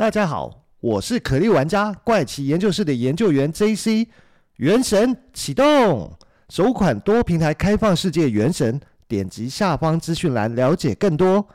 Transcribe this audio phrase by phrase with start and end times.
[0.00, 4.06] 大家好，我是可莉玩家怪奇研究室的研究员 JC。
[4.56, 6.10] 原神启动，
[6.48, 11.46] 首款多平台开放世界原神，点击下方资讯栏了解更多。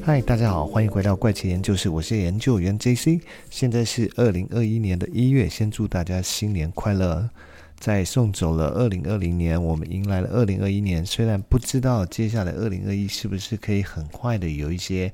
[0.00, 3.20] 嗨，大家好，欢迎回到怪奇研究室，我是研究员 JC。
[3.50, 7.28] 现在是二零二一年的一月，先祝大家新年快乐。
[7.80, 11.04] 在送走了二零二零年，我们迎来了二零二一年。
[11.04, 15.10] 虽然不知道接下来二零二一是不是可以很快的有一些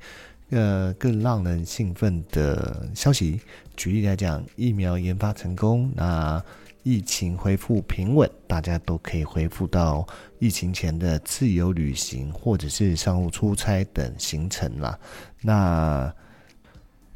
[0.51, 3.41] 呃更让人兴奋的消息。
[3.77, 6.43] 举例来讲，疫苗研发成功，那
[6.83, 10.05] 疫情恢复平稳，大家都可以恢复到
[10.41, 14.99] 疫情前的自由旅行或者是商务出差等行程了。
[15.41, 16.13] 那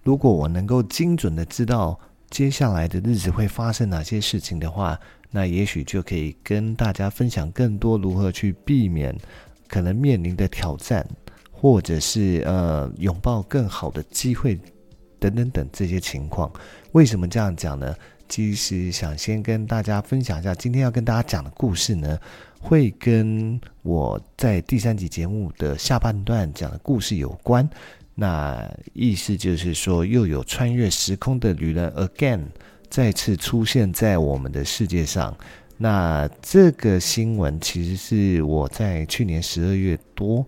[0.04, 1.98] 如果我能够精准的知道
[2.30, 4.98] 接下来的日子会发生哪些事情的话，
[5.30, 9.14] 那也许就可以跟大家分享更多如何去避免
[9.68, 11.04] 可能面临的挑战，
[11.50, 14.58] 或者是呃拥抱更好的机会
[15.18, 16.50] 等等等这些情况。
[16.92, 17.94] 为什么这样讲呢？
[18.28, 22.16] 其实想先跟大家分享一下，今天要跟大家讲的故事呢，
[22.60, 27.68] 会跟我在第三集节目的下半段讲的故事有关。
[28.14, 32.42] 那意思就是说，又有穿越时空的旅人 again。
[32.90, 35.32] 再次出现在我们的世界上，
[35.76, 40.44] 那这个新闻其实是我在去年十二月多，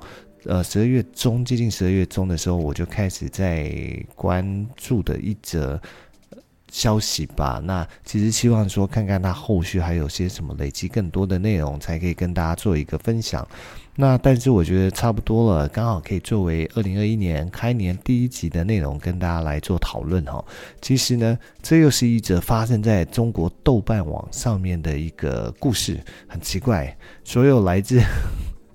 [0.46, 3.72] 呃，十二月中接近十二月中的时候，我就开始在
[4.16, 5.80] 关注的一则
[6.72, 7.60] 消息吧。
[7.62, 13.46] 那其实希望说，看看他后续还有些什么累积更多的内容，才可以跟大家做一个分享。
[13.94, 20.42] 那但是我觉得差不多了，刚好可以作为二零二一年开年第一集的内容跟大家来做讨论哈。
[20.80, 28.00] 其实呢，这又是一则发生在中国豆瓣网上面的一个故事，很奇怪，所有来自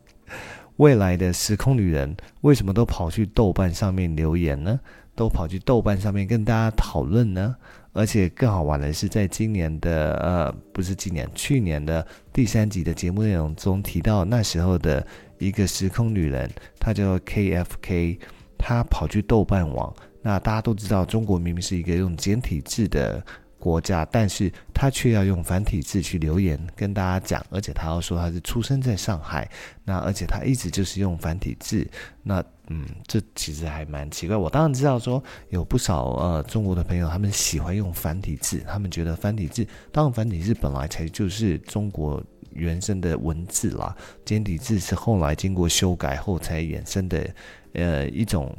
[0.78, 4.80] 未来的时空旅人为什么都跑去豆瓣上面留言呢？
[5.16, 7.56] 都跑去豆瓣上面跟大家讨论呢？
[7.98, 15.06] 而且更好玩的是，在今年的呃，不是今年，去年的第三集的节目内容中提到，那时候的
[15.40, 16.48] 一个时空女人，
[16.80, 18.20] 她叫 KFK，
[18.56, 19.92] 她跑去豆瓣网。
[20.22, 23.26] 那大家都知道，中国明明是一个用简体字的
[23.58, 29.50] 国家，但是她却要用繁体字去留言跟大家讲，而且她要说她是出生在上海，
[29.84, 31.88] 那而且她一直就是用繁体字，
[32.22, 34.36] 那嗯，这其实还蛮奇怪。
[34.36, 43.96] 我当然知道说有不少呃中国的朋友他们喜欢用繁体字，他们觉得繁体字，当然繁体字本来才就是中国原生的文字啦，
[44.26, 47.30] 简体字是后来经过修改后才衍生的
[47.74, 48.56] 呃一种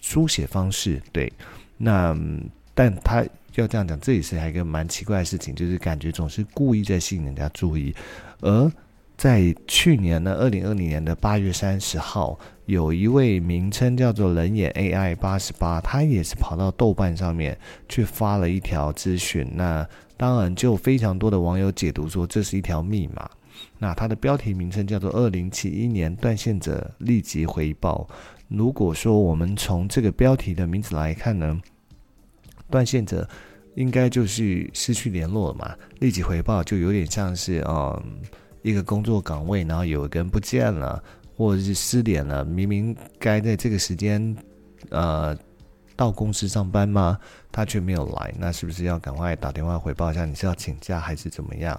[0.00, 1.32] 书写方式，对，
[1.76, 2.16] 那
[2.74, 3.24] 但他。
[3.56, 7.94] 要这样讲，这也是还一个蛮奇怪的事情，就是感觉总是故意在吸引人家注意。
[8.40, 8.68] 而
[9.16, 17.56] 在去年呢，二零二零年的八月三十号，有一位名称叫做人眼 AI 八十八，他也是跑到豆瓣上面
[17.88, 19.48] 去发了一条资讯。
[19.54, 23.28] 那当然就非常多的网友解读说这是一条密码。
[23.78, 28.06] 那它的标题名称叫做二零七一年断线者立即回报。
[28.48, 31.60] 如果说我们从这个标题的名字来看呢，
[32.68, 33.26] 断线者
[33.76, 38.02] 应该就是失去联络了嘛，立即回报就有点像是嗯
[38.64, 41.00] 一个工作岗位，然后有一个人不见了，
[41.36, 44.34] 或者是失联了，明明该在这个时间
[44.88, 45.36] 呃
[45.94, 47.18] 到公司上班吗？
[47.52, 50.24] 他却没有来，那是不是要赶快打电话回报一下？
[50.24, 51.78] 你是要请假还是怎么样？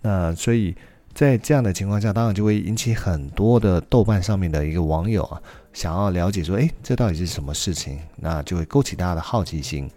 [0.00, 0.76] 那所以
[1.12, 5.42] 在这样的情况下，当然就会引起很多的豆瓣上面的一个网友啊。
[5.72, 7.98] 想要了解说，诶，这到底是什么事情？
[8.16, 9.90] 那就会勾起大家的好奇心。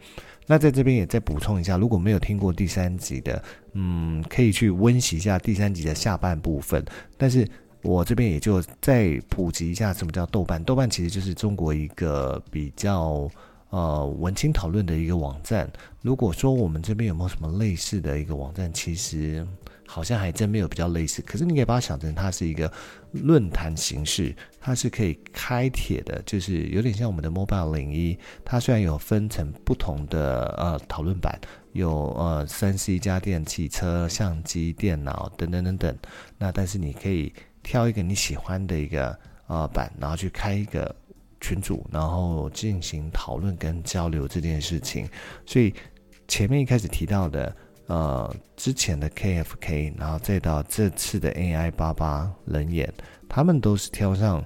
[0.45, 6.85] 那在这边也再补充一下，如果没有听过第三集的，嗯，可以去温习一下第三集的下半部分。
[7.17, 7.47] 但是
[7.81, 10.63] 我这边也就再普及一下什么叫豆瓣。
[10.63, 13.29] 豆瓣其实就是中国一个比较
[13.69, 15.69] 呃文青讨论的一个网站。
[16.01, 19.45] 如果说我们这边有没有什么类似的一个网站，其实。
[19.87, 22.71] 好像还真没有比较类似，可是你可以把它想成它是一个
[23.11, 28.17] 论坛形式，它是可以开帖的，就是有点像我们的 Mobile 01。
[28.43, 31.39] 它虽然有分成不同的呃讨论版，
[31.73, 35.97] 有呃三 C 家电、汽车、相机、电脑等等等等，
[36.37, 37.31] 那但是你可以
[37.63, 39.17] 挑一个你喜欢的一个
[39.47, 40.93] 呃版，然后去开一个
[41.39, 45.07] 群组，然后进行讨论跟交流这件事情。
[45.45, 45.73] 所以
[46.27, 47.55] 前面一开始提到的。
[47.87, 52.91] 呃，之前的 KFK，然后再到这次的 AI 八八人眼，
[53.29, 54.43] 他们都是挑上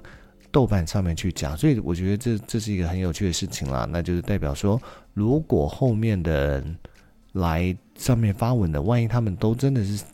[0.52, 3.88] 豆瓣上面去讲，所以我觉得这这是一个很有趣的事情啦。
[3.90, 4.80] 那就是代表说，
[5.14, 6.78] 如果后面的人
[7.32, 10.04] 来上面发文的，万一他们都真的是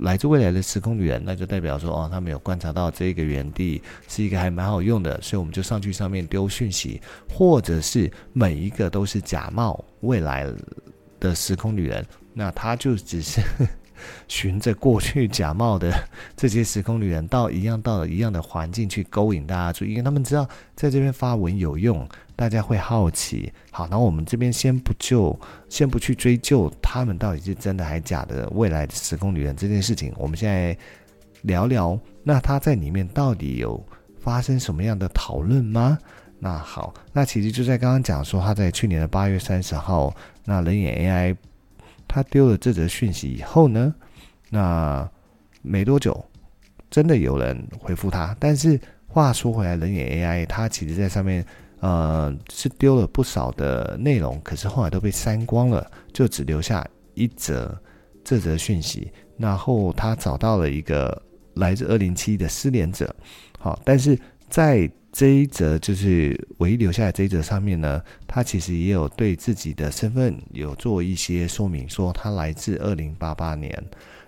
[0.00, 10.46] 来自未来的时空旅人，那就代表说哦，他们有观察到这个原地是一个还蛮好用的，所以我们就上去上面丢讯息，或者是每一个都是假冒未来
[11.18, 12.06] 的时空旅人，
[12.38, 13.42] 那他就只是。
[14.28, 15.92] 循着过去假冒的
[16.36, 23.52] 这些时空旅人，到一样到了一样的环境去勾引大家注意，因为他们知道在这边发文有用，大家会好奇。
[23.72, 25.36] 好，那我们这边先不就，
[25.68, 30.78] 先不去追究他们到底是真的还是假的未来的时空旅人这件事情，我们现在
[31.42, 33.84] 聊聊，那他在里面到底有
[34.20, 35.98] 发生什么样的讨论吗？
[36.38, 40.14] 那好，那其实就在刚刚讲说，他在去年的八月三十号，
[40.44, 41.36] 那人眼 AI。
[42.08, 43.94] 他丢了这则讯息以后呢，
[44.48, 45.08] 那
[45.62, 46.24] 没多久，
[46.90, 48.34] 真的有人回复他。
[48.40, 51.44] 但是话说回来，人眼 AI 它其实在上面，
[51.80, 56.84] 呃，是丢了不少的内容，可是后来都被删光了，就只留下
[57.14, 57.78] 一则
[58.24, 59.12] 这则讯息。
[59.36, 61.22] 然后他找到了一个
[61.54, 63.14] 来自二零七的失联者，
[63.58, 64.18] 好，但是
[64.48, 64.90] 在。
[65.18, 73.84] 这一则就是唯一留下来这一则上面呢，他其实也有对自己的身份有做一些说明，说他来自二零八八年，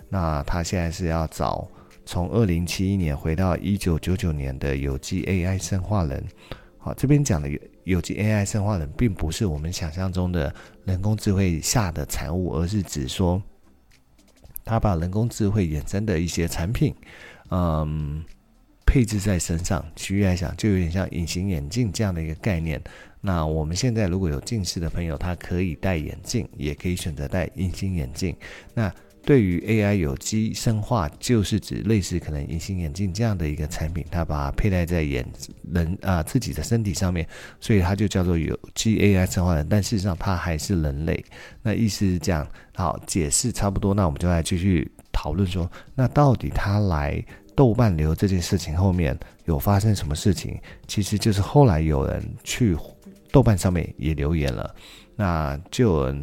[0.08, 1.68] 那他现在是要找
[2.04, 6.24] 从二零七一年回到一九九九年的有机 AI 生化人。
[6.78, 10.52] 好，这边讲的有有机 AI 生化人，并不是我们想象中的
[10.86, 13.40] 人工智慧下的产物，而是指说
[14.64, 16.92] 他把人工智慧衍生的一些产品，
[17.52, 18.24] 嗯。
[18.90, 22.82] 配置在身上，举例来讲，就有点像隐形眼镜这样的一个概念。
[23.20, 28.34] 那我们现在如果有近视的朋友，他可以戴眼镜，也可以选择戴隐形眼镜。
[28.74, 28.92] 那
[29.24, 35.24] 对于 AI 有机生化，就是指类似可能隐形眼镜这样的一个产品，它把它佩戴在眼
[35.72, 37.24] 人啊自己的身体上面，
[37.60, 39.64] 所以它就叫做有机 AI 生化人。
[39.70, 41.24] 但事实上，它还是人类。
[41.62, 42.44] 那意思是这样，
[42.74, 47.24] 好，解释差不多，那我们就来继续讨论说，那到底它来。
[47.60, 49.14] 豆瓣流这件事情后面
[49.44, 50.58] 有发生什么事情？
[50.88, 52.74] 其实就是后来有人去
[53.30, 54.74] 豆瓣上面也留言了，
[55.14, 56.16] 那就有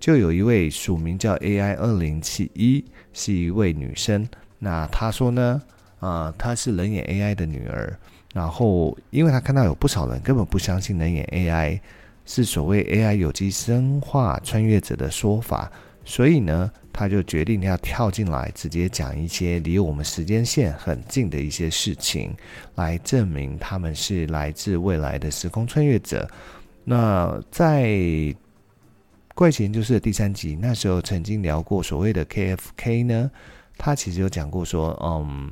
[0.00, 4.28] 就有一位署名叫 AI 二零七一，是一位女生。
[4.58, 5.62] 那她说呢，
[6.00, 7.96] 啊、呃，她是人眼 AI 的女儿。
[8.34, 11.78] 然后，因为她看到有不少人根本不相信人眼 AI
[12.26, 15.70] 是所谓 AI 有机生化穿越者的说法，
[16.04, 16.68] 所以呢。
[16.92, 22.34] 他就决定要跳进来，直接讲一些离我们时间线很近的一些事情，
[22.74, 26.28] 来证明他们是来自未来的时空穿越者。
[26.84, 27.84] 那在
[29.34, 33.30] 《怪奇研究室》的第三集，那时候曾经聊过所谓的 KFK 呢，
[33.78, 35.50] 他其实有讲过说，嗯，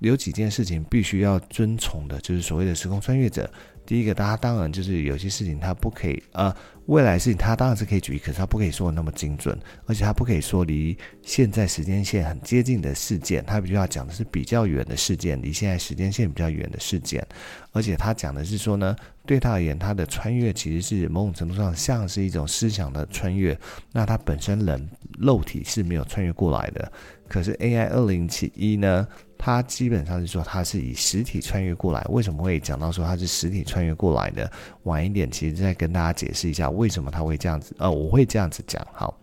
[0.00, 3.50] 有几件事情必须要遵从的，就是所谓的时空穿越者。
[3.88, 6.54] 第一个，大家当然就是有些事情他不可以，呃，
[6.84, 17.26] 未来事情他当然是可以举例，可是他不可以说的那么精准，而且他不可以说离现在时间线很接近的事件，他必须要讲的是比较远的事件，离现在时间线比较远的事件，
[17.72, 18.94] 而且他讲的是说呢，
[19.24, 23.58] 对他而言，他的穿越其实是某种程度上像是一种思想的穿越，
[23.90, 24.86] 那他本身人
[25.18, 26.92] 肉体是没有穿越过来的，
[27.26, 29.08] 可是 AI 二零七一呢？
[29.38, 32.04] 他基本上是说，他是以实体穿越过来。
[32.10, 34.50] 为什么会讲到说他是实体穿越过来的？
[34.82, 37.74] 晚一点，其实再跟大家解释一下为什么他会这样子。
[37.78, 38.84] 呃，我会这样子讲。
[38.92, 39.16] 好，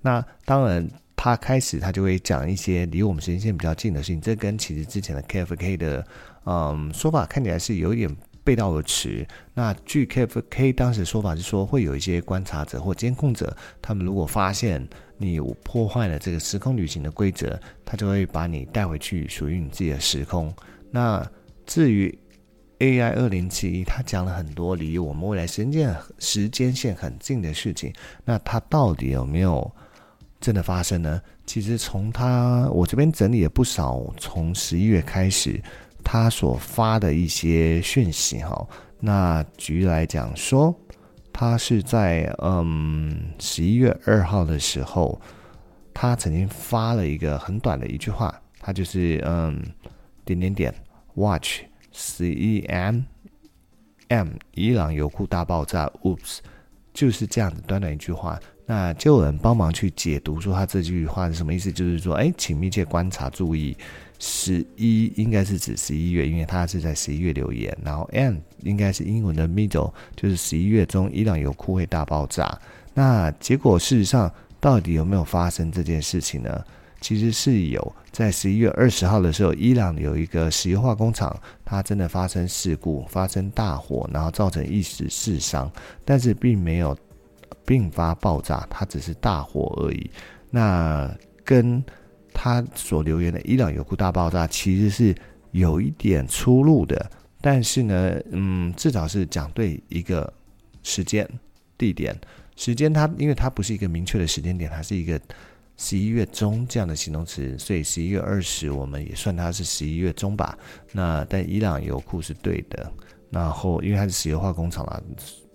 [0.00, 4.20] 那当然，他开始他就会讲一些离我们时间线比较近的事情。
[4.20, 6.06] 这跟其实之前的 KFK 的
[6.46, 9.26] 嗯说法看起来是有点背道而驰。
[9.54, 14.86] 那据 KFK 当时说法是说，会有一些观察者或监控者，他们如果发现。
[15.16, 20.52] 你破坏了这个时空旅行的规则，他就会把你带回去属于你自己的时空。
[20.90, 21.24] 那
[21.64, 22.12] 至于
[22.80, 27.92] AI 二零七一，他讲了很多离我们未来时间时间线很近的事情，
[28.24, 29.70] 那它到底有没有
[30.40, 31.22] 真的发生呢？
[31.46, 35.62] 其实从他我这边整理了不少，从十一月开始
[36.04, 38.68] 他所发的一些讯息哈。
[39.00, 40.72] 那举例来讲说。
[41.36, 45.20] 他是在嗯十一月二号的时候，
[45.92, 49.60] 他曾经发了一个很短的一句话，他就是嗯
[50.24, 50.72] 点点点
[51.14, 53.00] watch C E M
[54.06, 56.38] M 伊朗油库大爆炸，Oops，
[56.92, 63.76] 就是这样子短短一句话，那就有人帮忙去解读说他这句话是什么意思，就是说哎，请密切观察注意。
[64.26, 67.76] 十一应该是指十一月，因为他是在十一月留言。
[67.84, 72.58] 然后 M 应该是英文的 middle，就是十一月中伊朗油库会大爆炸。
[72.94, 76.64] 那结果事实上到底有没有发生这件事情呢？
[77.02, 85.70] 其实是有，在十一月二十号的时候，伊朗有一个石油化工厂，它真的发生事故，发生大火，然后造成一死四伤，
[86.02, 86.96] 但是并没有
[87.66, 90.10] 并发爆炸，它只是大火而已。
[90.48, 91.14] 那
[91.44, 91.84] 跟
[92.34, 95.14] 他所留言的伊朗油库大爆炸其实是
[95.52, 97.10] 有一点出入的，
[97.40, 100.30] 但是呢，嗯，至少是讲对一个
[100.82, 101.26] 时间、
[101.78, 102.14] 地点。
[102.56, 105.18] 时间它因为它不是一个明确的时间点，它是一个
[105.76, 110.58] 十一月中这样的形容词，所以十一月二十我们也算它是十一月中吧。
[110.92, 112.92] 那但伊朗油库是对的，
[113.30, 115.00] 然后因为它是石油化工厂啦，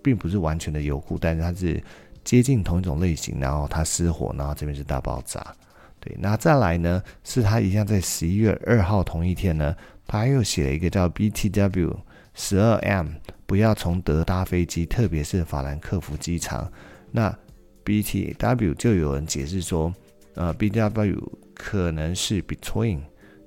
[0.01, 1.83] 并不是完全的油库，但是它是。
[2.21, 5.55] 接近同一种类型，然后它失火，然后这边是大爆炸。
[5.99, 9.75] 对，那再来呢，是他一样在十一月二号同一天呢，
[10.07, 11.95] 他又写了一个叫 BTW
[12.33, 13.07] 十二 M，
[13.45, 16.71] 不要从德搭飞机，特别是法兰克福机场。
[17.11, 17.35] 那
[17.83, 19.93] BTW 就有人解释说，
[20.35, 21.21] 呃，BTW
[21.53, 23.01] 可能是 Between，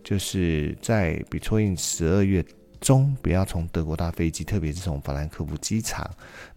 [0.04, 2.44] 就是在 Between 十二月。
[2.82, 6.04] 中不要从德国搭飞机，特别是从法兰克福机场，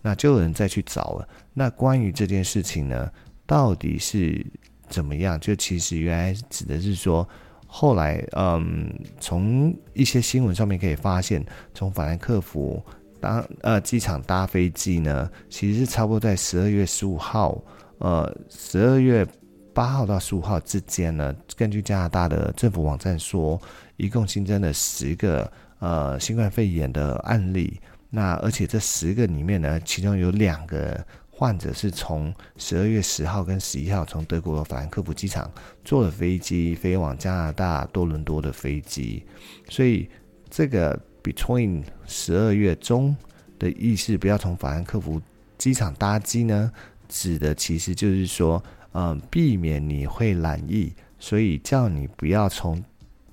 [0.01, 1.29] 那就有人再去找了。
[1.53, 3.11] 那关于这件事情呢，
[3.45, 4.43] 到底是
[4.89, 5.39] 怎么样？
[5.39, 7.27] 就其实原来指的是说，
[7.67, 8.89] 后来嗯，
[9.19, 12.83] 从一些新闻上面可以发现，从法兰克福
[13.19, 17.61] 搭呃机场搭飞机呢，其实是差不多在十二月十五号，
[17.99, 19.27] 呃十二月
[19.73, 21.35] 八号到十五号之间呢。
[21.55, 23.61] 根据加拿大的政府网站说，
[23.97, 25.51] 一共新增了十个。
[25.79, 31.05] 呃，新冠肺炎的案例，那而且这十个里面呢，其中有两个
[31.37, 35.51] 患者是从十二月十号跟十一号从德国法兰克福机场
[35.83, 39.21] 坐了飞机飞往加拿大多伦多的飞机，
[39.69, 40.09] 所以
[40.49, 43.13] 这个 between 十二月中
[43.59, 45.21] 的意思，不要从法兰克福
[45.57, 46.71] 机场搭机呢，
[47.09, 48.63] 指的其实就是说，
[48.93, 52.83] 嗯、避免你会染疫，所以叫你不要从。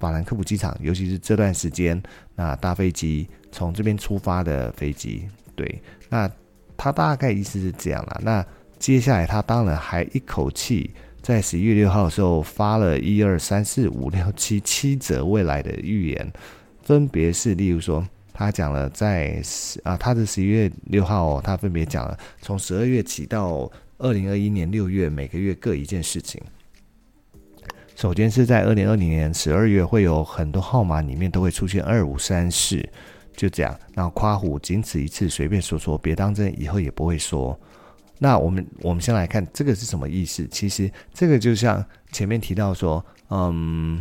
[0.00, 2.02] 法兰克福机场，尤其是这段时间，
[2.34, 6.28] 那搭飞机从这边出发的飞机，对，那
[6.82, 8.20] 他大概意思是这样啦。
[8.24, 8.44] 那
[8.76, 10.90] 接下来他当然还一口气
[11.22, 16.32] 在十一月六号的时候发了一二三四五六七七则未来的预言，
[16.82, 26.42] 分别是，例如说他讲了在十啊，他的十一月六号，他分别讲了从十二月起到二零二一年六月每个月各一件事情。
[27.94, 32.84] 首先是在二零二零年十二月，会有很多号码里面都会出现二五三四，
[33.42, 33.76] 就这样。
[33.92, 37.58] 然后夸虎仅此一次，随便说说，别当真，以后也不会说。
[38.20, 40.46] 那我们我们先来看这个是什么意思？
[40.46, 44.00] 其实这个就像前面提到说，嗯，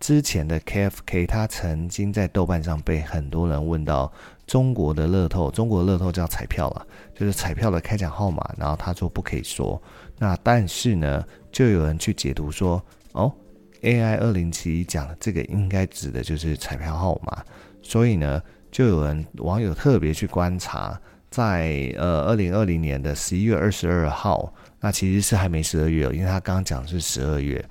[0.00, 4.12] 之前的 KFK 他曾经在豆瓣上被很多人问到
[4.48, 9.80] 中国的乐透，中国乐透叫彩票了，就是彩票的开奖号码，然后他说不可以说。
[10.18, 12.84] 那但是呢，就有人去解读说。
[13.12, 13.32] 哦
[13.80, 17.42] ，AI 二零七一讲的这个应该指的就是彩票号码，
[17.80, 18.42] 所以呢，
[18.76, 27.64] 就有人网友特别去观察，在呃二零二零年的十一月二十二号，那其实是还没十二月，因为他刚刚讲是十二月，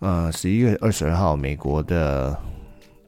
[0.00, 2.36] 呃十一月二十二号，美国的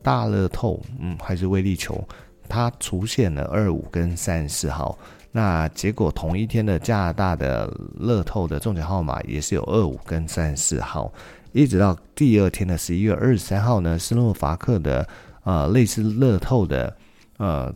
[0.04, 2.00] 大乐透，嗯，还是威力球，
[2.48, 4.96] 它出现了二五跟三十四号，
[5.32, 11.12] 那结果同一天的加拿大的乐透的中奖号码也是有二五跟三十四号。
[11.50, 15.08] 一直到第二天的十一月二十三号呢，斯洛伐克的
[15.42, 16.96] 呃类似乐透的
[17.38, 17.74] 呃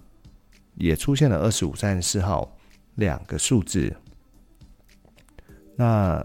[0.75, 2.57] 也出现了二十五、三十四号
[2.95, 3.95] 两个数字。
[5.77, 6.25] 那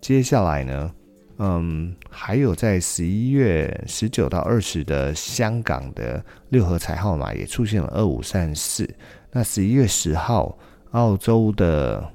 [0.00, 0.94] 接下来呢，
[1.38, 8.88] 嗯，还有在十一月十九到二十的香港的六合彩号码也出现了二五、三四。
[9.30, 10.58] 那十一月十号
[10.90, 12.08] 澳洲的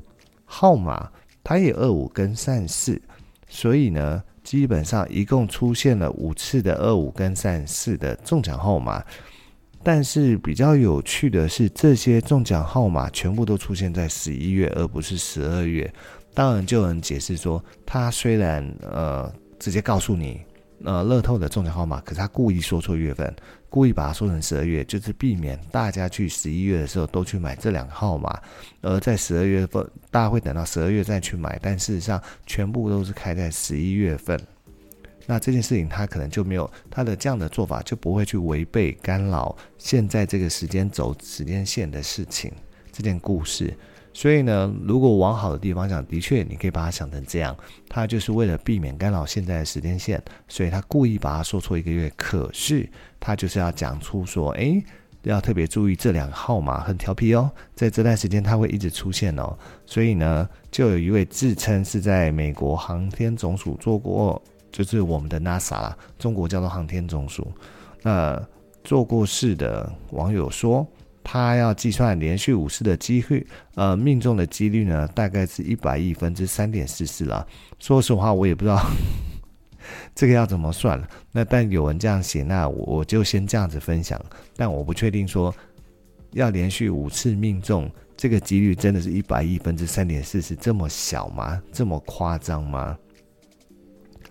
[0.45, 1.11] 号码
[1.43, 3.01] 它也二五跟三四，
[3.47, 4.23] 所以呢。
[4.43, 9.03] 基本上一共出现了五次的二五跟三四的中奖号码，
[9.87, 15.89] 但是比较有趣的是，这些中奖号码全部都出现在十一月，而不是十二月。
[16.33, 20.41] 当然就有人解释说，他虽然呃直接告诉你
[20.83, 23.33] 呃乐透的中奖号码，可是他故意说错月份。
[23.69, 28.37] 故意把它说成十二月，就是避免大家去十一月的时候都去买这两个号码，
[28.81, 34.37] 而在十二月份大家会等到十二月再去买，但事实上全部都是开在十一月份。
[35.27, 42.51] 那这件事情他可能就没有他的这样的做法，就不会去违背干扰现在这个时间轴时间线的事情，
[42.91, 43.71] 这件故事。
[44.13, 47.55] 所以呢，如果往好的地方想，的确你可以把它想成这样，
[47.87, 52.11] 他就是为了避免干扰现在的时间线，所以他故意把它说错一个月。
[52.15, 54.83] 可是他就是要讲出说，诶，
[55.21, 59.55] 要特别注意这两个号码很调皮哦，在这段时间它会一直出现哦。
[59.85, 67.47] 所以呢，就有一位自称是在美国航天总署做过，就是我们的 NASA 啦，中国叫做航天总署，
[68.01, 68.41] 那
[68.83, 70.87] 做过事的网友说。
[71.29, 73.45] 他要计算连续五次的机会，
[73.75, 77.45] 呃，命中的几率呢，大概是一百亿分之三点四四啦。
[77.79, 78.81] 说实话，我也不知道
[80.15, 81.05] 这个要怎么算了。
[81.33, 84.17] 那但有人这样写，那我就先这样子分享。
[84.55, 85.53] 但我不确定说
[86.31, 91.61] 要连续五次命中，这个几率真的是一百亿分之三点四四这么小吗？
[91.73, 92.97] 这么夸张吗？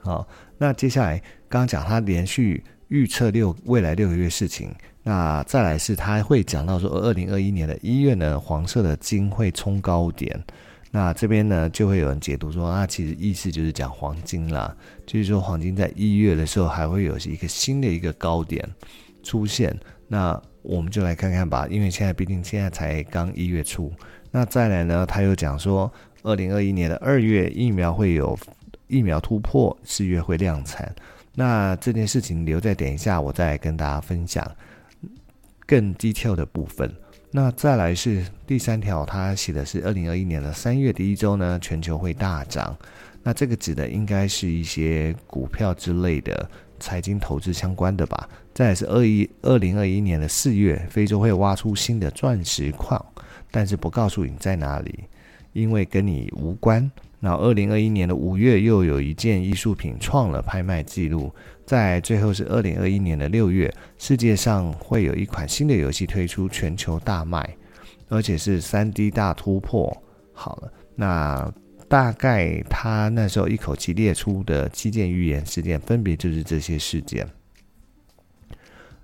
[0.06, 0.26] 好，
[0.58, 4.72] 那接下来刚刚讲他连续预测六未来六个月事情。
[5.02, 10.40] 那再来是，他会讲到说，二零二一年的一月呢，黄色的金会冲高点。
[10.92, 18.64] 那这边呢，就会有人解读说，啊，其实意思就是讲黄金啦，就是说黄金在一月的时候还会有一个新的一个高点
[19.24, 19.76] 出现。
[20.06, 23.92] 那我们就来看看吧，因为现在毕竟现在才刚一月初。
[24.30, 28.38] 那再来呢，他又讲说，二零二一年的二月疫苗会有
[28.88, 30.94] 疫苗突破，四月会量产。
[31.34, 34.50] 那这件事情留在等一下，我再跟大家分享。
[35.66, 36.94] 更 detail 的部分，
[37.32, 42.76] 那再来是第三条，它写的是二零二一年的三月第一周呢，全球会大涨。
[43.22, 48.28] 那这个指的应该是一些股票之类的财经投资相关的吧。
[48.54, 53.04] 再来是二一二零二一年的四月，非洲会挖出新的钻石矿，
[53.50, 55.00] 但是不告诉你在哪里，
[55.52, 56.88] 因为跟你无关。
[57.26, 61.34] 然后二零二一年的五月，又有一件艺术品创了拍卖记录。
[61.64, 63.68] 在最后是二零二一年的六月，
[63.98, 67.56] 世界上会有一款新的游戏推出，全球大卖，
[68.08, 69.92] 而且是三 D 大突破。
[70.32, 71.52] 好了，那
[71.88, 77.26] 大概他那时候一口气列出的七件预言事件，分别就是这些事件。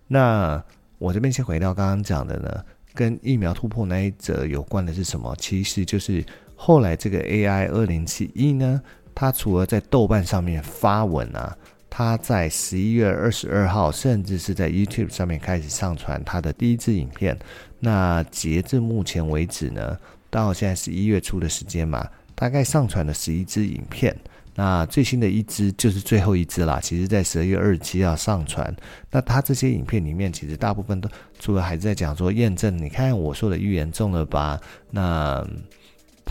[0.07, 0.63] 那
[0.99, 2.65] 我这边先回到刚刚讲的呢，
[2.95, 5.35] 跟疫苗突破那一则有关的是什么？
[5.41, 6.25] 其实就是
[6.65, 8.81] 后来这个 AI 二零七一呢，
[9.17, 11.57] 它除了在豆瓣上面发文啊。
[11.95, 17.39] 他在十一月二十二号，甚至是在 YouTube 上面开始上传他的第一支影片。
[17.81, 19.99] 那截至目前为止呢，
[20.31, 24.17] 到现在是一月初的时间嘛，大概上传了十一支影片。
[24.55, 28.75] 那最新的一支就是最后一支啦，其实在十二月二十七号上传。
[29.11, 34.59] 那他这些影片里面，其实大部分都除了还在讲说验证，你看我说的预言中了吧？
[34.91, 35.47] 那。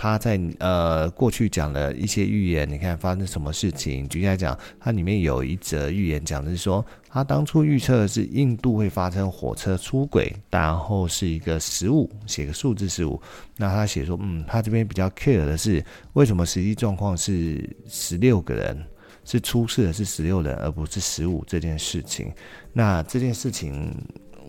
[0.02, 4.08] 他在呃过去讲了一些预言，你看发生什么事情？
[4.08, 13.22] 举例来讲，它里面有一则预言讲的是说，他当初预测的是印度会发生火车出轨，然后是一个十五，写个数字十五。
[13.58, 18.84] 那他写说，嗯，他这边比较 care 的是为什么实际状况是十六个人，
[19.24, 22.32] 是出事的是十六人，而不是十五这件事情。
[22.74, 23.96] 那这件事情。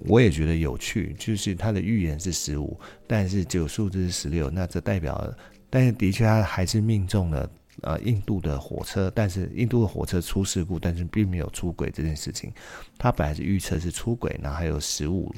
[0.07, 5.33] 我也觉得有趣，就是他的预言是十五，但是只有数字是十六，那这代表，
[5.71, 7.51] 但是的确他还是命中了
[7.83, 12.53] 呃印度的火车，但是印度的火车出事故，但是并没有出轨这件事情，
[12.99, 15.33] 他本来是预测是出轨，然后还有十五，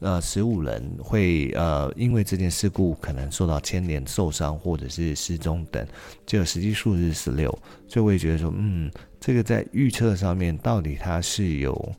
[0.00, 5.86] 呃十五人会呃因为这件事故可能受到牵连受伤或者是失踪等，
[6.26, 7.50] 结果实际数字是十六，
[7.86, 11.94] 所以我也觉得说，嗯，这个在预测上面到底它是有。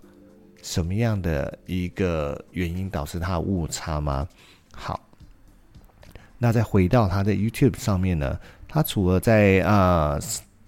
[0.61, 4.27] 什么样的一个原因导致它误差吗？
[4.73, 4.99] 好，
[6.37, 10.19] 那再回到他的 YouTube 上面呢，他除了在啊、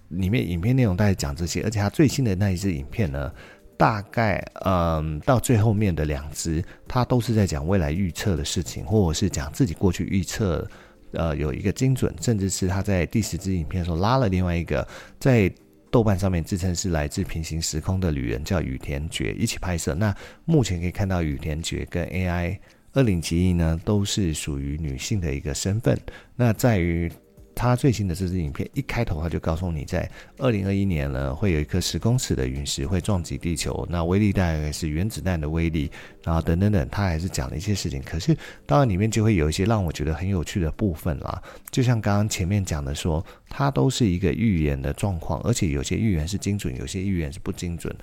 [0.08, 3.32] 里面影片内容大概讲这些，而且他最新的那一支影片呢，
[3.76, 10.68] 大概嗯、到最后面的两支，他都是在讲未来预测的事情，或者是讲自己过去预测
[11.12, 14.86] 呃有一个精准，甚至是他在第十支影片的时候拉了另外一个
[15.18, 15.52] 在。
[15.94, 19.94] 豆瓣上面自称是来自平行时空的旅人，叫羽田觉，一起拍摄。
[19.94, 20.12] 那
[20.44, 22.58] 目前可以看到羽田觉跟 AI
[22.94, 25.96] 二零七一呢，都是属于女性的一个身份。
[26.34, 27.08] 那在于。
[27.54, 35.90] 他最新的这支影片一开头，他就告诉你，在二零二一年呢，会有一颗十公尺的陨石会撞击地球，那威力大概是原子弹的威力，
[36.22, 38.02] 然后等等等，他还是讲了一些事情。
[38.02, 38.36] 可是
[38.66, 47.94] 当然里面就会有一些让我觉得很有趣的部分啦，就像刚刚前面讲的说，它都是一个预言的状况，而且有些预言是精准，有些预言是不精准。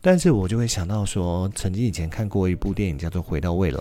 [0.00, 3.78] 但是我就会想到说，曾经以前看过一部电影叫做《回到未来》。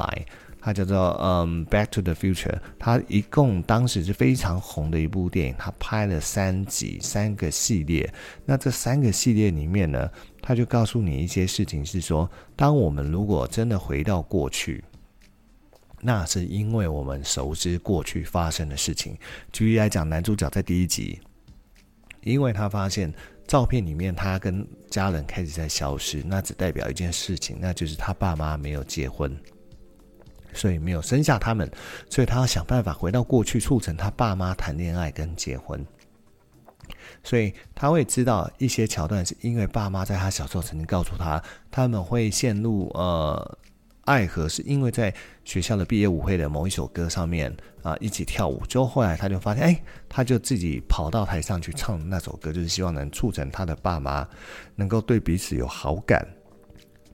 [0.65, 8.10] 它叫做嗯《Back to the Future》，它一共当时是非常红的一部电影，它拍了三集，三个系列。
[8.45, 10.10] 那这三个系列里面呢，
[10.41, 14.82] 它就告诉你一些事情，是说，当我们如果真的回到过去，
[15.99, 19.17] 那是因为我们熟知过去发生的事情。
[19.52, 21.19] 举例来讲，男主角在第一集，
[22.21, 23.13] 因为他发现
[23.45, 29.38] 照片里面他跟家人开始在消失，那只代表一件事情，那就是他爸妈没有结婚。
[30.53, 31.69] 所以没有生下他们，
[32.09, 35.85] 所以他要想办法回到过去，促成他爸妈谈恋爱跟结婚。
[37.23, 43.57] 所以他会知道一些桥段，是因为爸妈在他小时候曾经告诉他，他们会陷入呃
[44.03, 45.13] 爱河是因为在
[45.45, 54.27] 学校的毕业舞会的某一首歌上面啊一起跳舞，之后后来他就发现，哎，他就自己跑到台上去唱那首歌，就是希望能促成他的爸妈
[54.75, 56.27] 能够对彼此有好感。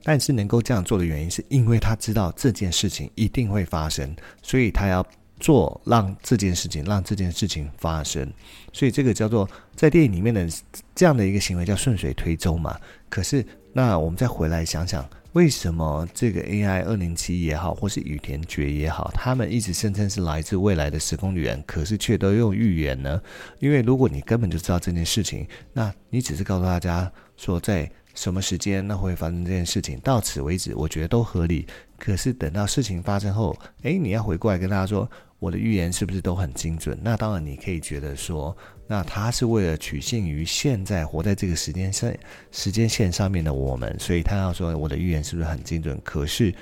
[0.02, 5.04] 但是能够这样做的原因，是因为他知道这件事情一定会发生，所以他要
[5.38, 8.30] 做让这件事情让这件事情发生。
[8.72, 10.48] 所以这个叫做在电影里面的
[10.94, 12.78] 这样的一个行为叫顺水推舟嘛。
[13.08, 15.08] 可是那我们再回来想想。
[15.34, 23.22] 为什么这个 AI 二零七也好，或是羽田觉也好，他们一直声称是来自未来的时空旅人，可是却都用预言呢？
[23.60, 31.66] 因为如果你根本就知道这件事情，那你只是告诉大家说在什么时间那会发生这件事情，到此为止，我觉得都合理。
[31.98, 36.98] 可是等到事情发生后，诶，你要回过来跟大家说，我的预言是不是都很精准？
[37.02, 38.56] 那当然，你可以觉得说。
[38.86, 42.18] 那他是为了取信于现在活在这个时间线
[42.50, 46.00] 时间线上面的我们，所以他要说我的预言是不是很精准？
[46.04, 46.54] 可是。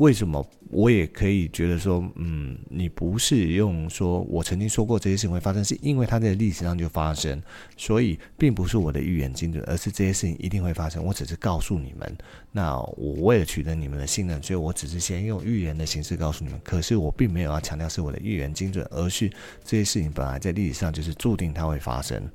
[0.00, 7.38] 为什么我也可以觉得说，嗯，你不是用说我曾经说过这些事情会发生，是因为它在历史上就发生，
[7.76, 11.04] 所以并不是我的预言精准，而是这些事情一定会发生。
[11.04, 12.16] 我只是告诉你们，
[12.50, 16.58] 那我为了取得你们的信任，所以我只是先用预言的形式告诉你们。
[16.64, 19.28] 可是我并没有要强调是我的预言精准，而是
[19.62, 22.26] 这些事情本来在历史上就是注定它会发生，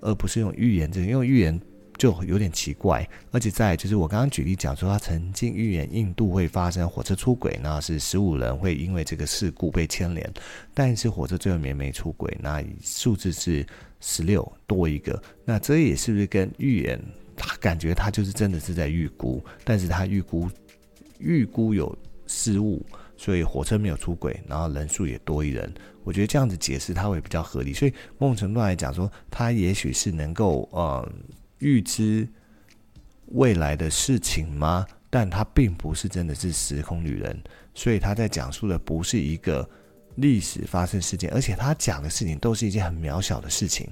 [0.00, 1.60] 而不是用预言这，因为预言。
[1.98, 10.32] 就有点奇怪，而且再就是我刚刚举例讲说，他曾经预言印度会发生火车出轨，那是十五人会因为这个事故被牵连，
[10.72, 13.66] 但是火车最后面没出轨，那数字是
[14.00, 17.02] 十六多一个，那这也是不是跟预言？
[17.36, 20.48] 他感觉他就是真的是在预估，但是他预估
[21.18, 21.96] 预估有
[22.28, 25.68] 失误，所以火车没有出轨，然后人数也多一人，
[26.04, 31.12] 我觉得这样子解释他会比较合理，所以某种程度来讲说，他也许是能够嗯。
[31.58, 32.28] 预知
[33.26, 34.86] 未来的事情吗？
[35.10, 37.42] 但他并不是真的是时空旅人，
[37.74, 39.68] 所以他在讲述的不是一个
[40.16, 43.88] 历史发生事件，而且他讲的事情都是一件很渺小的事情。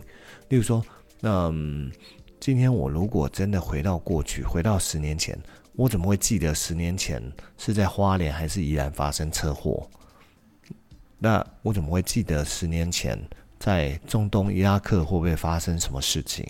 [0.50, 0.84] 例如说，
[1.22, 1.90] 嗯，
[2.38, 5.38] 今天我如果真的回到过去，回到十年前，
[5.72, 7.22] 我怎么会记得十年前
[7.56, 9.88] 是在花莲还是宜兰发生车祸？
[11.18, 13.18] 那我怎么会记得十年前
[13.58, 16.44] 在中东伊拉克会不会发生什么事情？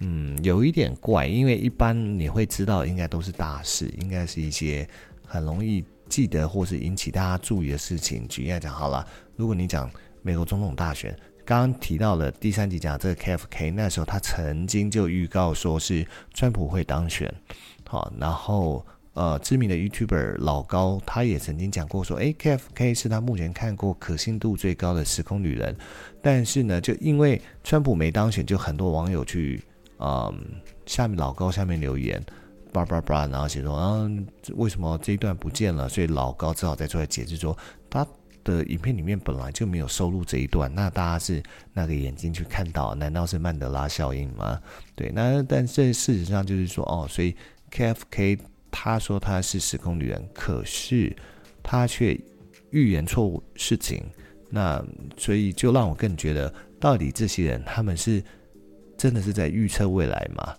[0.00, 4.88] 嗯，有一点怪，因为一般你会知道，应该都是大事，应该是一些
[5.26, 8.26] 很容易记得或是引起大家注意的事情。
[8.28, 9.90] 举例来讲，好了，如果你讲
[10.22, 11.12] 美国总统大选，
[11.44, 17.34] 刚刚提到了第三集讲这个 KFK，那时候他曾经就预告说是川普会当选，
[17.88, 25.74] 好，然后呃，知名的 YouTuber 老高他也曾经讲过说，诶，KFK 是他目前看过可信度最高的时空旅人，
[26.22, 29.60] 但是呢，就因为川普没当选，就很多网友去。
[30.00, 30.32] 嗯，
[30.86, 32.24] 下面老高下面留言，
[32.72, 35.88] 叭叭叭，然后写说，嗯，为什么这一段不见了？
[35.88, 37.56] 所以老高只好再出来解释说，
[37.90, 38.06] 他
[38.44, 44.60] 的影片里面本来就没有收录这一段，那大家是那个眼睛去看到，难道是曼德拉效应吗？
[44.94, 47.34] 对，那但这事实上就是说，哦，所以
[47.72, 48.38] KFK
[48.70, 51.14] 他说他是时空旅人，可是
[51.62, 52.18] 他却
[52.70, 54.04] 预言错误事情，
[54.48, 54.80] 那
[55.16, 58.22] 所以就让我更觉得，到底这些人他们是。
[58.98, 60.54] 真的是在预测未来吗？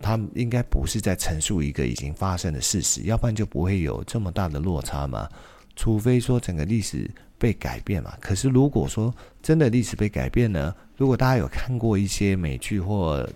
[0.00, 5.28] 他应该不是在陈述一个已经发生的事实，要不然就不会有这么大的落差吗。
[5.76, 8.12] 除非说整个历史被改变嘛。
[8.20, 10.74] 可是如果说真的历史被改变呢？
[10.96, 13.28] 如果大家有看过一些美剧或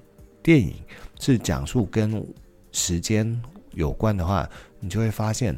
[0.42, 0.74] 电影
[1.20, 2.24] 是讲述跟
[2.72, 3.40] 时间
[3.72, 4.48] 有关的话，
[4.80, 5.56] 你就会发现，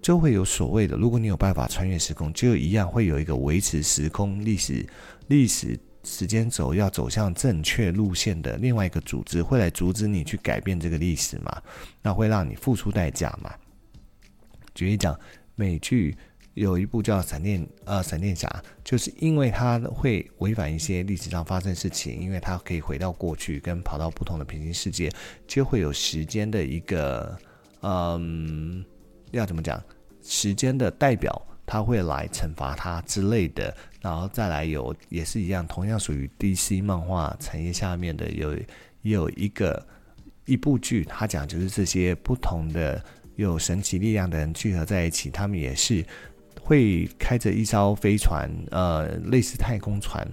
[0.00, 4.86] 就会有所谓的，如果你有办法穿越时空，就一样会有一个维持时空历史
[5.28, 5.78] 历史。
[6.06, 11.60] 时间轴要走向正确路线的另外一个组织会来阻止你去改变这个历史嘛？
[12.00, 13.52] 那会让你付出代价嘛？
[14.72, 15.18] 举例讲，
[15.56, 16.16] 美剧
[16.54, 18.48] 有一部叫闪电呃闪电侠，
[18.84, 25.10] 就是因为它会违反一些历史上发生事情，因为它可以回到过去跟跑到不同的平行世界，
[25.48, 27.36] 就会有时间的一个
[27.80, 28.84] 嗯，
[29.32, 29.82] 要怎么讲？
[30.22, 31.46] 时间的代表。
[31.66, 38.54] 他会来惩罚他之类的，然后再来有也是一样，同样属于 DC 漫画产业下面的有
[39.02, 39.84] 也有一个
[40.44, 46.06] 一部剧，他讲就是这些不同的有神奇力量的人聚合在一起，他们也是
[46.62, 50.26] 会开着一艘飞船，呃，类似太空船。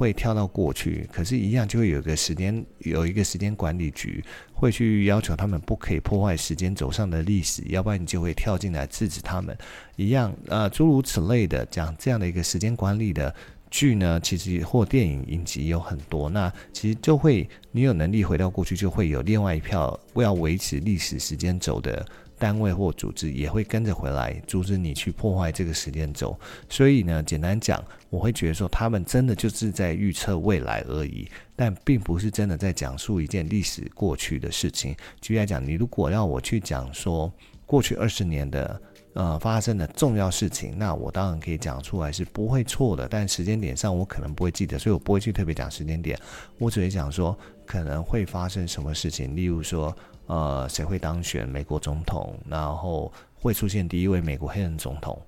[0.00, 9.54] 会跳到过去，可是，一样就会有个时间，有一个时间管理局会去要求他们不可以破坏时间轴上的历史，要不然你就会跳进来制止他们。
[9.96, 13.34] 一样，呃，诸如此类的，讲这样的一个时间管理的
[13.70, 16.30] 剧呢，其实或电影影集有很多。
[16.30, 22.06] 那其实就会，你有能力回到过去，就会有另外一票，为要维持历史时间轴的
[22.40, 26.34] 单位或组织也会跟着回来，阻止你去破坏这个时间轴。
[26.70, 34.96] 所以呢，简单讲，我会觉得说，他们真的就是在预测未来而已，但并不是真的在讲述一件历史过去的事情。
[35.20, 37.30] 举例来讲，你如果要我去讲说
[37.66, 46.18] 过去二十年的呃发生的重要事情，那我当然可以讲出来是不会错的，但时间点上我可能不会记得，所以我不会去特别讲时间点，
[46.56, 49.94] 我只会讲说可能会发生什么事情，例如说。
[50.30, 52.38] 呃，谁会当选美国总统？
[52.48, 55.20] 然后会出现第一位美国黑人总统？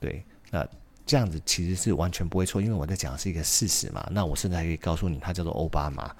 [0.00, 0.66] 对，那
[1.06, 4.04] 这样子其实是完全不会错，因为我在讲的是一个事实嘛。
[4.10, 6.12] 那我甚至还可以告诉你，他叫做奥巴马。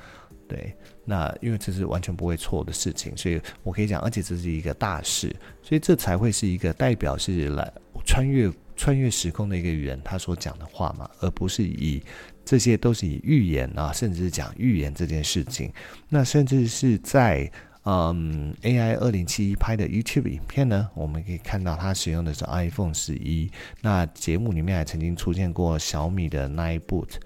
[0.46, 0.72] 对，
[1.04, 7.72] 那因为这是完全不会错的事情，所以我可以讲，而且这是一个大事，所以这才会是一个代表是来
[8.06, 12.00] 穿越穿越时空的一个语言他所讲的话嘛，而不是以
[12.44, 15.72] 这些都是以预言啊，甚至是讲预言这件事情，
[16.08, 17.50] 那甚至是在。
[17.84, 23.50] 嗯，AI 二零七一拍的 YouTube 影片呢，我们可以看到它使用的是 iPhone 十一。
[23.82, 27.16] 那节目里面还曾经出现过小米的 Nine Boot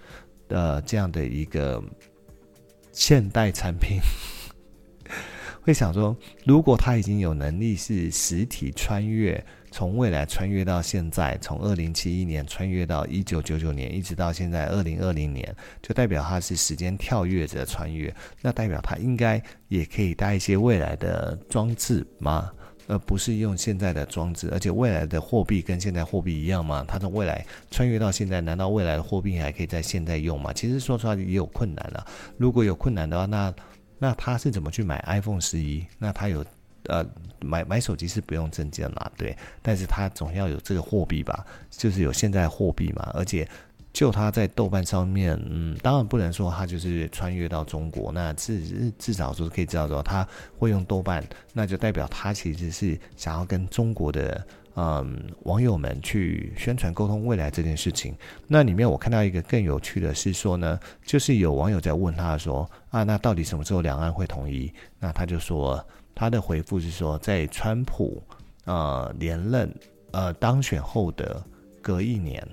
[0.48, 1.82] 的这样的一个
[2.92, 3.98] 现代产品。
[5.62, 9.44] 会想说，如果它已经有能力是实体穿越。
[9.70, 18.14] 从未来穿越到现在，从二零七一年穿越到一九九九年，一直到现在二零二零年，就代表它是时间跳跃着穿越。
[18.40, 22.50] 那代表它应该也可以带一些未来的装置吗？
[22.86, 24.48] 而不是用现在的装置。
[24.50, 26.84] 而且未来的货币跟现在货币一样吗？
[26.88, 30.52] 它从未来穿越到现在，难道未来的货币还可以在现在用吗？
[30.52, 32.06] 其实说出来也有困难了。
[32.36, 33.54] 如果有困难的话，那
[33.98, 35.84] 那他是怎么去买 iPhone 十一？
[35.98, 36.44] 那他有？
[36.88, 37.06] 呃，
[37.40, 43.48] 买买手机是不用证件嘛，对，但是他总要有这个货币吧，就是有现在货币嘛，而且
[43.92, 50.26] 就他在豆瓣上面，嗯，当然不能说他就是穿越到中国，那至至少说可以知道说他
[50.58, 51.22] 会用豆瓣，
[51.52, 58.14] 那就代表他其实是想要跟中国的嗯网友们去宣传沟通未来这件事情。
[58.46, 64.72] 那里面我看到一个更有趣的是说呢，就是有网友在问他说啊，那到底什么时候两岸会统一？
[64.98, 65.84] 那他就说。
[66.18, 68.20] 他的回复是说，在川普
[68.64, 69.72] 呃连任
[70.10, 71.40] 呃当选后的
[71.80, 72.44] 隔一年，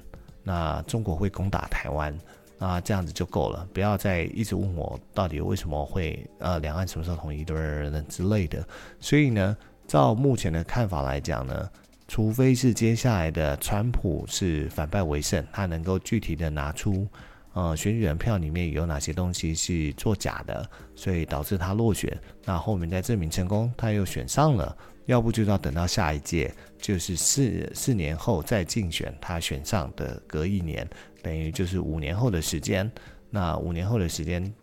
[0.44, 2.16] 那中国会攻打台湾，
[2.60, 8.64] 那这样子就够了，不要再一直问我到底为什么会呃两岸什么时候统一的人之类的。
[9.00, 11.68] 所以呢，照目前的看法来讲呢，
[12.08, 17.08] 除非是接下来的川普是反败为胜，他能够具体的拿出。
[17.56, 22.16] 呃，选举人票里面有哪些东西是作假的，所以导致他落选。
[22.44, 24.76] 那后面再证明成功，他又选上了。
[25.06, 30.86] 要不就要等到下一届，就是四四年后再竞选，他选上的隔一年，
[31.22, 32.92] 等于就是五年后的时间。
[33.30, 34.54] 那五年后的时间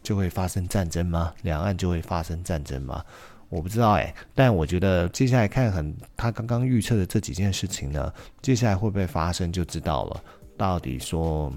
[0.00, 1.34] 就会发生战争吗？
[1.42, 3.04] 两岸就会发生战争吗？
[3.48, 10.22] 我不知道哎，但我觉得接下来看很他刚刚预测的这几件事情呢，接下来会不会发生就知道了。
[10.56, 11.52] 到底说。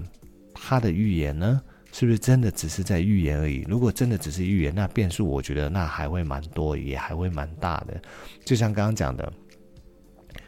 [0.54, 1.60] 他的预言呢，
[1.92, 3.64] 是不是真的只是在预言而已？
[3.68, 8.00] 如果真的只是预言，那变数我觉得那还会蛮多，也还会蛮大的。
[8.44, 9.30] 就像刚刚讲的，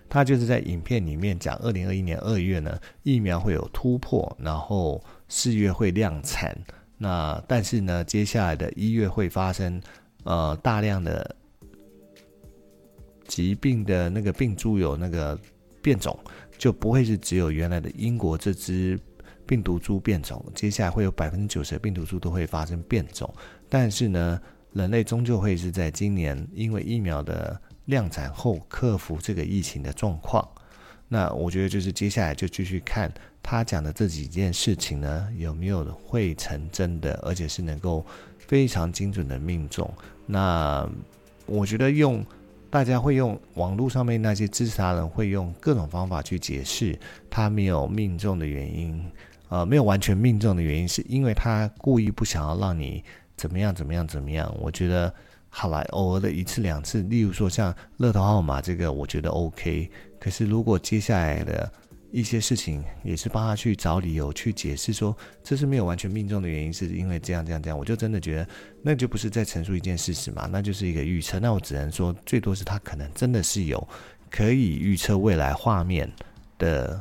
[0.08, 6.56] 他就是在影片里面讲，二零二一年二月呢，疫苗会有突破，然后四月会量产。
[6.96, 9.80] 那但是呢，接下来的一月会发生
[10.24, 11.36] 呃大量的
[13.26, 15.38] 疾病的那个病株有那个
[15.82, 16.18] 变种，
[16.56, 18.98] 就不会是只有原来的英国这只。
[19.46, 23.32] 病毒株变种，接下来会有百分之九十的病毒株都会发生变种，
[23.68, 24.40] 但是呢，
[24.72, 30.46] 人类终究会是在今年因为疫苗的量产后克服这个疫情的状况。
[31.08, 38.04] 那我觉得就是接下来就继续看他讲的这几件事情呢，有没有会成真的，而且是能够
[38.38, 39.88] 非常精准的命中。
[40.26, 40.84] 那
[41.46, 42.26] 我觉得用
[42.68, 46.98] 大家会用网络上面那些支持他人会用各种方法去解释
[47.30, 49.00] 他没有命中的原因。
[49.48, 53.02] 呃，没有完全命中的原因，是因为他故意不想要让你
[53.36, 54.52] 怎么样怎么样怎么样。
[54.60, 55.12] 我觉得
[55.48, 59.90] 好来偶尔的一次两次，例如说像乐透号码这个，我觉得 OK。
[60.18, 61.70] 可是如果接下来的
[62.10, 68.48] 一些事情也是帮他去找理由去解释说这是没有完全命中的原因，是因为这样这样这样，我就真的觉得
[68.82, 71.38] 那就不是在陈述一件事实嘛，那就是一个预测。
[71.38, 73.86] 那我只能说，最多是他可能真的是有
[74.30, 76.10] 可以预测未来画面
[76.58, 77.00] 的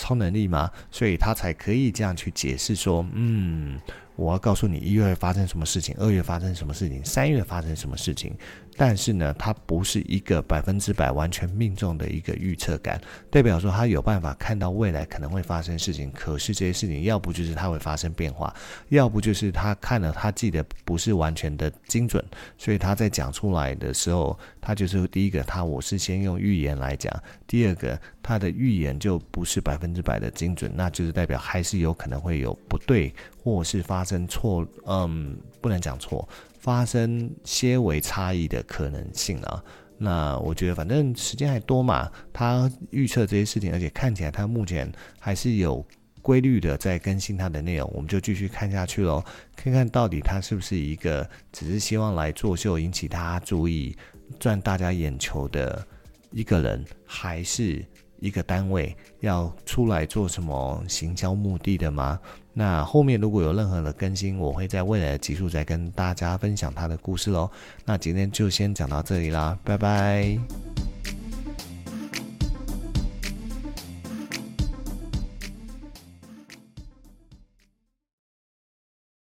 [0.00, 0.70] 超能力吗？
[0.90, 3.78] 所以他才可以这样去解释说，嗯，
[4.16, 8.34] 我要告诉你一月发生什么事情，二月发生什么事情，三月发生什么事情。
[8.82, 16.10] 但是呢，它不是一个百分之百完全命中的一个预测感，代表说他有办法看到未来可能会发生事情。
[16.12, 18.54] 可是这些事情，要不就是它会发生变化，
[18.88, 22.24] 要不就是他看了他记得不是完全的精准，
[22.56, 27.12] 所以他在讲出来的时候，他就是第一个，他我是先用预言来讲；
[27.46, 33.14] 第二个，他的预言就不是百分之百的精准，那就是代表还是有可能会有不对，
[33.44, 36.26] 或是发生错，嗯，不能讲错。
[36.60, 39.64] 发生些微差异的可能性啊，
[39.98, 45.84] 那我觉得反正时间还多嘛，他预测这些事情，而且看起来他目前还是有
[46.22, 49.24] 规律的在更新他的内容，我们就继续看下去喽，
[49.56, 53.96] 看看到底他是不是一个只是希望来作秀引起大家注意
[54.38, 55.84] 赚大家眼球的
[56.30, 57.82] 一个人，还是
[58.18, 62.20] 一个单位要出来做什么行销目的的吗？
[62.52, 67.50] 那后面如果有任何的更新，我会在未来的集数再跟大家分享他的故事喽。
[67.84, 70.38] 那今天就先讲到这里啦，拜拜。